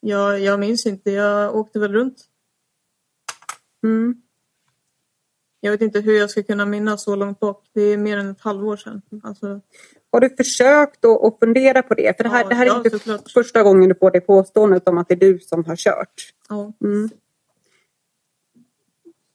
[0.00, 2.24] Jag, jag minns inte, jag åkte väl runt.
[3.82, 4.22] Mm.
[5.60, 7.70] Jag vet inte hur jag ska kunna minnas så långt bak.
[7.72, 9.02] Det är mer än ett halvår sedan.
[9.22, 9.60] Alltså...
[10.12, 12.16] Har du försökt att, fundera på det?
[12.16, 13.30] För det här, ja, det här är ja, inte såklart.
[13.30, 16.32] första gången du får det påståendet om att det är du som har kört.
[16.48, 16.72] Ja.
[16.84, 17.10] Mm.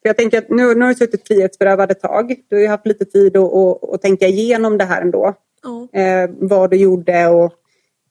[0.04, 2.36] För jag tänker att nu, nu har du suttit frihetsberövad ett tag.
[2.50, 5.34] Du har ju haft lite tid att, att, att tänka igenom det här ändå.
[5.64, 6.00] Ja.
[6.00, 7.54] Eh, vad du gjorde och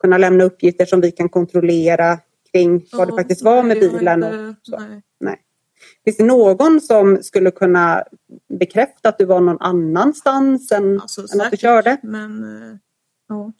[0.00, 2.18] kunna lämna uppgifter som vi kan kontrollera
[2.52, 4.22] kring vad det Ja, faktiskt var med nej, har bilen.
[4.22, 4.78] och så.
[4.78, 5.02] nej.
[5.20, 5.36] Nej.
[6.04, 8.04] Finns det någon som skulle kunna
[8.48, 11.96] bekräfta att du var någon annanstans än, Alltså, än att du säkert, körde?
[12.02, 12.76] Men eh,
[13.28, 13.52] ja.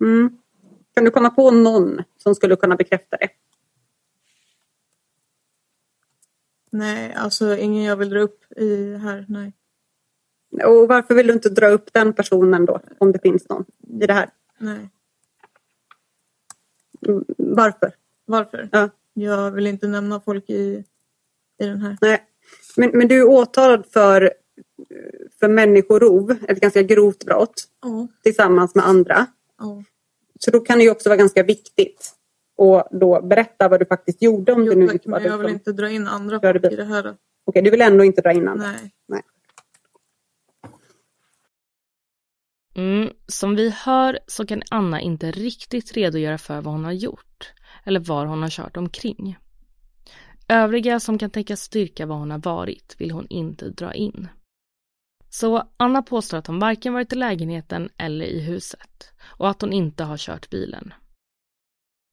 [0.00, 0.38] Mm.
[0.94, 3.28] Kan du komma på någon som skulle kunna bekräfta det?
[6.70, 9.24] Nej, alltså ingen jag vill dra upp i här.
[9.28, 9.52] Nej.
[10.64, 12.80] Och varför vill du inte dra upp den personen då?
[12.98, 13.64] Om det finns någon
[14.02, 14.30] i det här.
[14.58, 14.88] Nej.
[17.06, 17.92] Mm, Varför?
[18.24, 18.68] Varför?
[18.72, 18.90] Ja.
[19.14, 20.84] Jag vill inte nämna folk i,
[21.60, 21.98] i den här.
[22.00, 22.24] Nej.
[22.76, 24.32] Men, men du är åtalad för,
[25.40, 28.08] för människorov, ett ganska grovt brott, Ja.
[28.22, 29.26] tillsammans med andra.
[29.58, 29.84] ja.
[30.40, 32.14] Så då kan det ju också vara ganska viktigt
[32.58, 35.28] att då berätta vad du faktiskt gjorde om Jo, det nu tack, var men du
[35.28, 35.54] jag vill som...
[35.54, 37.16] inte dra in andra folk i det här.
[37.44, 38.66] Okej, du vill ändå inte dra in andra?
[38.66, 38.94] Nej.
[39.08, 39.22] Nej.
[42.74, 47.52] Mm, som vi hör så kan Anna inte riktigt redogöra för vad hon har gjort
[47.84, 49.38] eller var hon har kört omkring.
[50.48, 54.28] Övriga som kan tänkas styrka var hon har varit vill hon inte dra in.
[55.30, 59.72] Så Anna påstår att hon varken varit i lägenheten eller i huset och att hon
[59.72, 60.92] inte har kört bilen.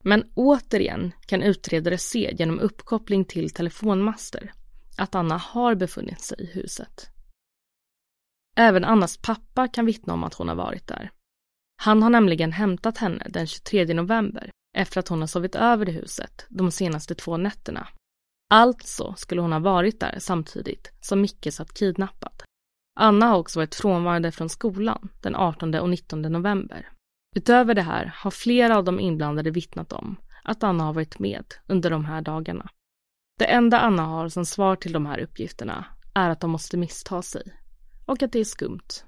[0.07, 4.53] Men återigen kan utredare se genom uppkoppling till telefonmaster
[4.97, 7.09] att Anna har befunnit sig i huset.
[8.55, 11.11] Även Annas pappa kan vittna om att hon har varit där.
[11.81, 15.91] Han har nämligen hämtat henne den 23 november efter att hon har sovit över i
[15.91, 17.87] huset de senaste två nätterna.
[18.49, 22.43] Alltså skulle hon ha varit där samtidigt som Micke satt kidnappad.
[22.99, 26.89] Anna har också varit frånvarande från skolan den 18 och 19 november.
[27.35, 31.45] Utöver det här har flera av de inblandade vittnat om att Anna har varit med
[31.67, 32.69] under de här dagarna.
[33.39, 37.21] Det enda Anna har som svar till de här uppgifterna är att de måste missta
[37.21, 37.43] sig
[38.05, 39.03] och att det är skumt.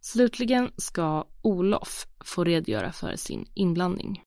[0.00, 4.22] Slutligen ska Olof få redogöra för sin inblandning.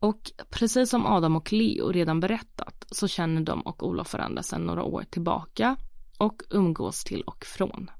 [0.00, 4.66] Och precis som Adam och Leo redan berättat så känner de och Olof varandra sedan
[4.66, 5.76] några år tillbaka
[6.18, 7.90] och umgås till och från.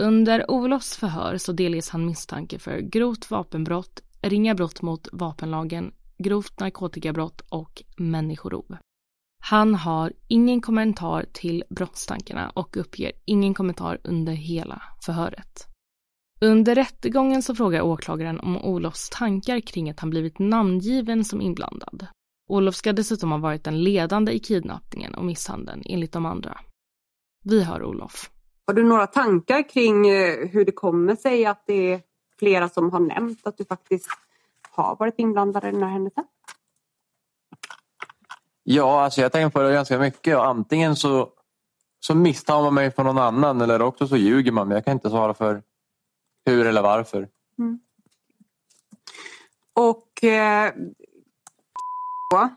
[0.00, 6.60] Under Olofs förhör så delges han misstanke för grovt vapenbrott, ringa brott mot vapenlagen, grovt
[6.60, 8.76] narkotikabrott och människorov.
[9.42, 15.66] Han har ingen kommentar till brottstankarna och uppger ingen kommentar under hela förhöret.
[16.40, 22.06] Under rättegången så frågar åklagaren om Olofs tankar kring att han blivit namngiven som inblandad.
[22.50, 26.60] Olof ska dessutom ha varit den ledande i kidnappningen och misshandeln enligt de andra.
[27.44, 28.30] Vi hör Olof.
[28.66, 32.00] Har du några tankar kring eh, hur det kommer sig att det är
[32.38, 34.08] flera som har nämnt att du faktiskt
[34.70, 36.24] har varit inblandad i den här händelsen?
[38.62, 40.36] Ja, alltså jag tänker på det ganska mycket.
[40.36, 41.28] Och antingen så,
[42.00, 44.68] så misstar man mig för någon annan eller också så ljuger man.
[44.68, 45.62] Men jag kan inte svara för
[46.46, 47.28] hur eller varför.
[47.58, 47.80] Mm.
[49.72, 50.72] Och eh,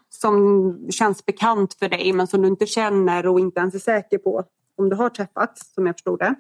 [0.10, 4.18] som känns bekant för dig men som du inte känner och inte ens är säker
[4.18, 4.44] på
[4.78, 6.36] om du har träffats, som jag förstod det.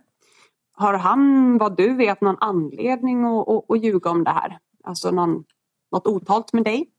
[0.71, 4.59] Har han, vad du vet, någon anledning att, att, att ljuga om det här?
[4.83, 5.43] Alltså någon,
[5.91, 6.89] något otalt med dig?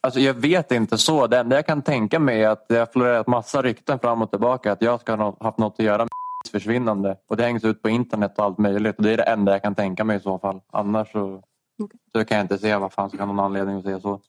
[0.00, 1.26] Alltså jag vet inte så.
[1.26, 4.30] Det enda jag kan tänka mig är att det har florerat massa rykten fram och
[4.30, 6.08] tillbaka att jag ska ha haft något att göra med
[6.50, 7.16] försvinnande.
[7.26, 8.96] Och det hängs ut på internet och allt möjligt.
[8.96, 10.60] Och det är det enda jag kan tänka mig i så fall.
[10.70, 11.42] Annars så,
[11.78, 11.98] okay.
[12.12, 14.20] så kan jag inte se vad fan som kan ha någon anledning att säga så.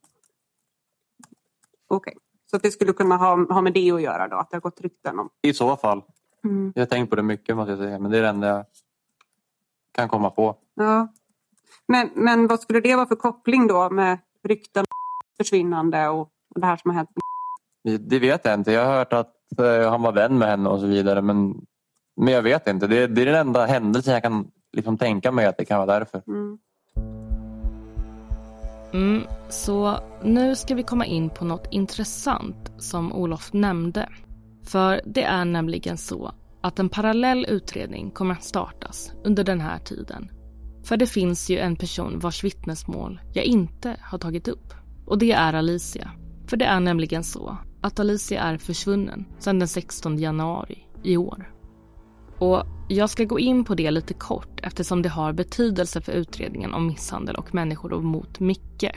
[1.88, 2.14] Okej.
[2.14, 2.14] Okay.
[2.46, 4.38] Så att det skulle kunna ha, ha med det att göra då?
[4.38, 5.30] Att det har gått rykten om?
[5.42, 6.02] I så fall.
[6.44, 6.74] Mm.
[6.76, 8.00] Jag har tänkt på det mycket måste jag säga.
[8.00, 8.66] Men det är det enda jag
[9.92, 10.56] kan komma på.
[10.74, 11.08] Ja.
[11.88, 14.86] Men, men vad skulle det vara för koppling då med rykten
[15.38, 16.22] försvinnande och,
[16.56, 17.10] och det här som har hänt?
[18.00, 18.72] Det vet jag inte.
[18.72, 21.22] Jag har hört att uh, han var vän med henne och så vidare.
[21.22, 21.66] Men,
[22.22, 22.88] men jag vet inte.
[22.88, 26.00] Det, det är den enda händelsen jag kan liksom tänka mig att det kan vara
[26.00, 26.22] därför.
[26.28, 26.58] Mm.
[28.96, 34.10] Mm, så nu ska vi komma in på något intressant som Olof nämnde.
[34.64, 36.32] För det är nämligen så
[36.62, 40.32] att en parallell utredning kommer att startas under den här tiden.
[40.84, 44.74] För det finns ju en person vars vittnesmål jag inte har tagit upp.
[45.06, 46.12] Och det är Alicia.
[46.48, 51.55] För det är nämligen så att Alicia är försvunnen sedan den 16 januari i år.
[52.40, 56.74] Och jag ska gå in på det lite kort eftersom det har betydelse för utredningen
[56.74, 58.92] om misshandel och människorov mot Micke.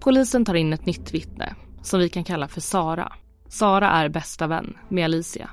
[0.00, 3.12] Polisen tar in ett nytt vittne som vi kan kalla för Sara.
[3.48, 5.50] Sara är bästa vän med Alicia.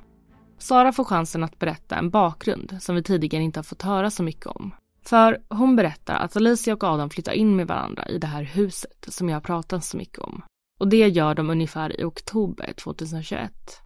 [0.57, 4.23] Sara får chansen att berätta en bakgrund som vi tidigare inte har fått höra så
[4.23, 4.71] mycket om.
[5.05, 9.05] För hon berättar att Alicia och Adam flyttar in med varandra i det här huset
[9.07, 10.43] som jag har pratat så mycket om.
[10.79, 13.82] Och det gör de ungefär i oktober 2021.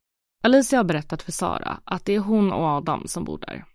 [0.47, 3.65] Alicia har berättat för Sara att det är hon och Adam som bor där.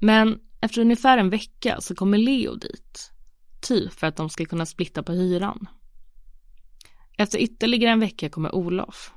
[0.00, 3.12] Men efter ungefär en vecka så kommer Leo dit.
[3.68, 5.66] Ty för att de ska kunna splitta på hyran.
[7.18, 9.12] Efter ytterligare en vecka kommer Olof.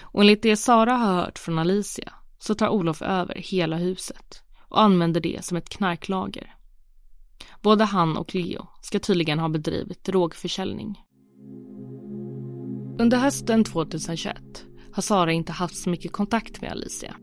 [0.00, 4.80] Och enligt det Sara har hört från Alicia så tar Olof över hela huset och
[4.80, 6.54] använder det som ett knarklager.
[7.62, 11.04] Både han och Leo ska tydligen ha bedrivit drogförsäljning.
[12.98, 17.16] Under hösten 2021 har Sara inte haft så mycket kontakt med Alicia.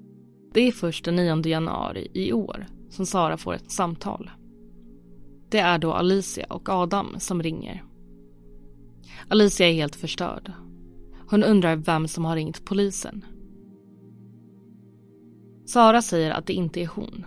[0.53, 4.31] Det är först den 9 januari i år som Sara får ett samtal.
[5.49, 7.83] Det är då Alicia och Adam som ringer.
[9.27, 10.51] Alicia är helt förstörd.
[11.29, 13.25] Hon undrar vem som har ringt polisen.
[15.65, 17.25] Sara säger att det inte är hon,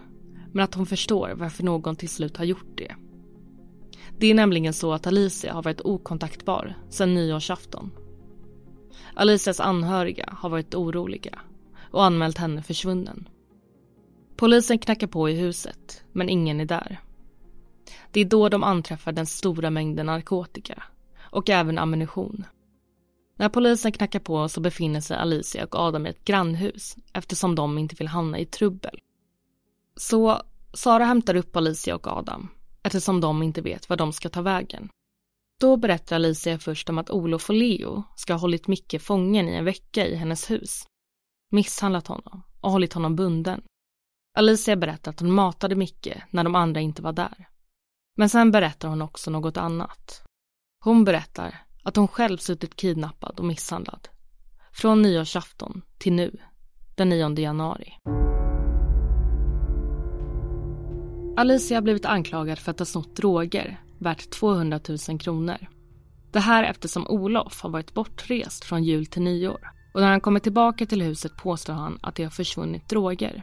[0.52, 2.94] men att hon förstår varför någon till slut har gjort det.
[4.18, 7.90] Det är nämligen så att Alicia har varit okontaktbar sedan nyårsafton.
[9.14, 11.38] Alicias anhöriga har varit oroliga
[11.90, 13.28] och anmält henne försvunnen.
[14.36, 17.00] Polisen knackar på i huset, men ingen är där.
[18.10, 20.82] Det är då de anträffar den stora mängden narkotika
[21.20, 22.44] och även ammunition.
[23.36, 27.78] När polisen knackar på så befinner sig Alicia och Adam i ett grannhus eftersom de
[27.78, 28.98] inte vill hamna i trubbel.
[29.96, 32.48] Så Sara hämtar upp Alicia och Adam
[32.82, 34.88] eftersom de inte vet var de ska ta vägen.
[35.60, 39.54] Då berättar Alicia först om att Olof och Leo ska ha hållit Micke fången i
[39.54, 40.86] en vecka i hennes hus.
[41.50, 43.62] Misshandlat honom och hållit honom bunden.
[44.38, 47.48] Alicia berättar att hon matade Micke när de andra inte var där.
[48.16, 50.22] Men sen berättar hon också något annat.
[50.84, 54.08] Hon berättar att hon själv suttit kidnappad och misshandlad.
[54.72, 56.36] Från nyårsafton till nu,
[56.94, 57.92] den 9 januari.
[61.36, 65.66] Alicia har blivit anklagad för att ha snott droger värt 200 000 kronor.
[66.32, 70.40] Det här eftersom Olof har varit bortrest från jul till nyår och när han kommer
[70.40, 73.42] tillbaka till huset påstår han att det har försvunnit droger.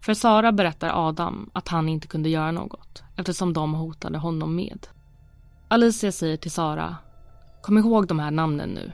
[0.00, 4.86] För Sara berättar Adam att han inte kunde göra något eftersom de hotade honom med.
[5.68, 6.96] Alicia säger till Sara
[7.62, 8.92] Kom ihåg de här namnen nu.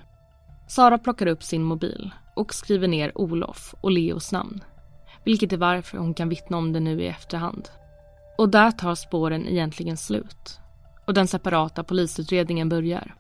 [0.68, 4.64] Sara plockar upp sin mobil och skriver ner Olof och Leos namn.
[5.24, 7.68] Vilket är varför hon kan vittna om det nu i efterhand.
[8.38, 10.60] Och där tar spåren egentligen slut.
[11.06, 13.14] Och den separata polisutredningen börjar.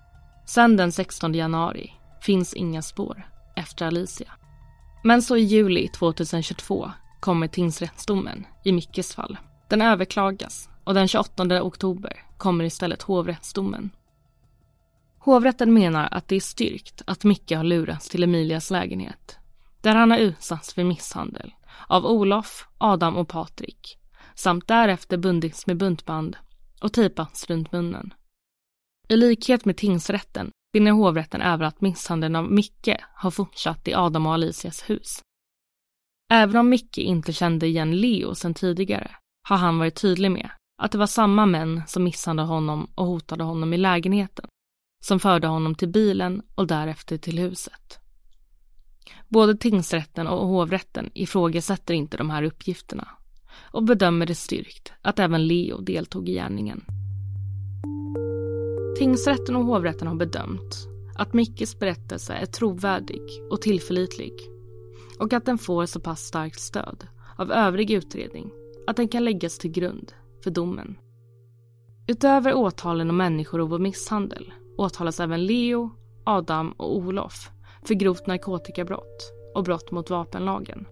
[0.46, 3.26] Sen den 16 januari finns inga spår
[3.56, 4.32] efter Alicia.
[5.04, 9.36] Men så i juli 2022 kommer tingsrättsdomen i Mickes fall.
[9.68, 13.90] Den överklagas och den 28 oktober kommer istället hovrättsdomen.
[15.18, 19.38] Hovrätten menar att det är styrkt att Micke har lurats till Emilias lägenhet
[19.80, 21.54] där han har utsatts för misshandel
[21.86, 23.98] av Olof, Adam och Patrik
[24.34, 26.36] samt därefter bundits med buntband
[26.82, 28.14] och tejpas runt munnen.
[29.08, 34.26] I likhet med tingsrätten finner hovrätten även att misshandeln av Micke har fortsatt i Adam
[34.26, 35.22] och Alicias hus.
[36.32, 39.10] Även om Micke inte kände igen Leo sedan tidigare
[39.48, 40.50] har han varit tydlig med
[40.82, 44.46] att det var samma män som misshandlade honom och hotade honom i lägenheten
[45.04, 47.98] som förde honom till bilen och därefter till huset.
[49.28, 53.08] Både tingsrätten och hovrätten ifrågasätter inte de här uppgifterna
[53.60, 56.84] och bedömer det styrkt att även Leo deltog i gärningen.
[58.98, 64.32] Tingsrätten och hovrätten har bedömt att Mickes berättelse är trovärdig och tillförlitlig
[65.18, 68.50] och att den får så pass starkt stöd av övrig utredning
[68.86, 70.12] att den kan läggas till grund
[70.44, 70.98] för domen.
[72.06, 75.90] Utöver åtalen om människorov och misshandel åtalas även Leo,
[76.24, 77.50] Adam och Olof
[77.82, 80.86] för grovt narkotikabrott och brott mot vapenlagen.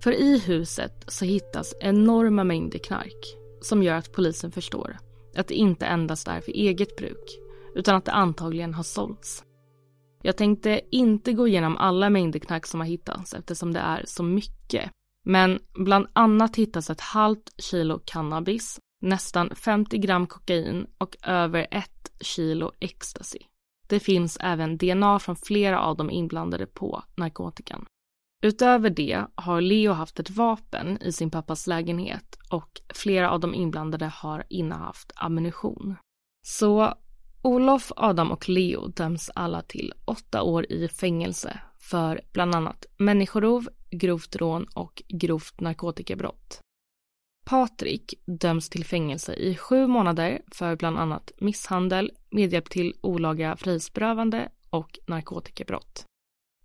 [0.00, 4.96] För i huset så hittas enorma mängder knark som gör att polisen förstår
[5.36, 7.38] att det inte endast är för eget bruk
[7.74, 9.44] utan att det antagligen har sålts.
[10.22, 14.22] Jag tänkte inte gå igenom alla mängder knark som har hittats eftersom det är så
[14.22, 14.90] mycket.
[15.24, 22.12] Men bland annat hittas ett halvt kilo cannabis, nästan 50 gram kokain och över ett
[22.20, 23.38] kilo ecstasy.
[23.88, 27.86] Det finns även DNA från flera av de inblandade på narkotikan.
[28.42, 33.54] Utöver det har Leo haft ett vapen i sin pappas lägenhet och flera av de
[33.54, 35.96] inblandade har innehaft ammunition.
[36.46, 36.94] Så
[37.42, 43.68] Olof, Adam och Leo döms alla till åtta år i fängelse för bland annat människorov,
[43.90, 46.60] grovt rån och grovt narkotikabrott.
[47.46, 54.48] Patrik döms till fängelse i sju månader för bland annat misshandel, medhjälp till olaga frihetsberövande
[54.70, 56.07] och narkotikabrott.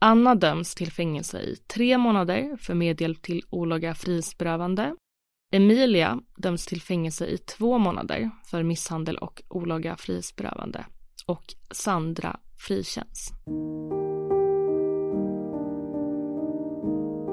[0.06, 4.96] Anna döms till fängelse i tre månader för medhjälp till olaga frihetsberövande.
[5.54, 10.86] Emilia döms till fängelse i två månader för misshandel och olaga frihetsberövande.
[11.26, 13.32] Och Sandra frikänns.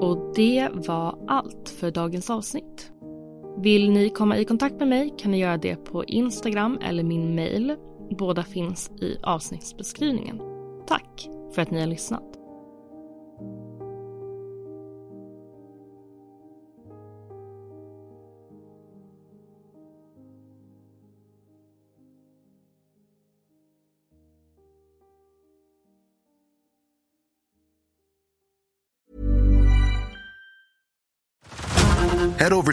[0.01, 2.91] Och det var allt för dagens avsnitt.
[3.57, 7.35] Vill ni komma i kontakt med mig kan ni göra det på Instagram eller min
[7.35, 7.75] mail.
[8.17, 10.41] Båda finns i avsnittsbeskrivningen.
[10.87, 12.30] Tack för att ni har lyssnat.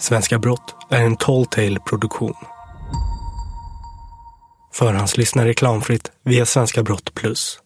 [0.00, 2.34] Svenska Brott är en Talltale produktion.
[4.72, 7.58] Förhandslyssna reklamfritt via Svenska Brott Plus.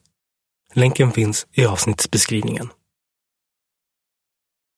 [0.74, 2.68] Länken finns i avsnittsbeskrivningen.